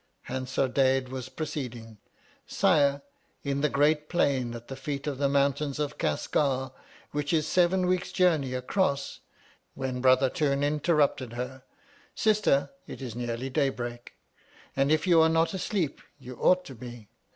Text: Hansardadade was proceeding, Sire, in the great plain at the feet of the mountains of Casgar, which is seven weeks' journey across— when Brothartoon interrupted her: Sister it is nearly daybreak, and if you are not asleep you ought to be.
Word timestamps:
Hansardadade 0.29 1.09
was 1.09 1.29
proceeding, 1.29 1.99
Sire, 2.47 3.03
in 3.43 3.61
the 3.61 3.69
great 3.69 4.09
plain 4.09 4.55
at 4.55 4.67
the 4.67 4.75
feet 4.75 5.05
of 5.05 5.19
the 5.19 5.29
mountains 5.29 5.77
of 5.77 5.99
Casgar, 5.99 6.71
which 7.11 7.31
is 7.31 7.45
seven 7.47 7.85
weeks' 7.85 8.11
journey 8.11 8.55
across— 8.55 9.19
when 9.75 10.01
Brothartoon 10.01 10.63
interrupted 10.63 11.33
her: 11.33 11.61
Sister 12.15 12.71
it 12.87 12.99
is 12.99 13.15
nearly 13.15 13.51
daybreak, 13.51 14.15
and 14.75 14.91
if 14.91 15.05
you 15.05 15.21
are 15.21 15.29
not 15.29 15.53
asleep 15.53 16.01
you 16.17 16.33
ought 16.37 16.65
to 16.65 16.73
be. 16.73 17.07